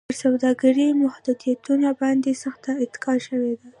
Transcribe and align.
پر 0.09 0.15
سوداګرۍ 0.23 0.87
د 0.93 0.99
محدودیتونو 1.03 1.89
باندې 2.01 2.31
سخته 2.43 2.71
اتکا 2.83 3.13
شوې 3.27 3.53
وه. 3.57 3.67